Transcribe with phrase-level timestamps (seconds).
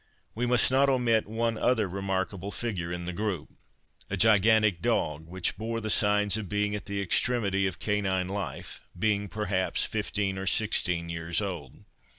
[0.33, 5.79] We must not omit one other remarkable figure in the group—a gigantic dog, which bore
[5.79, 11.09] the signs of being at the extremity of canine life, being perhaps fifteen or sixteen
[11.09, 11.83] years old.